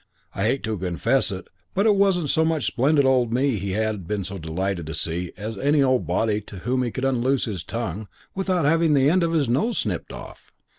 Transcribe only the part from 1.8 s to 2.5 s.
it wasn't so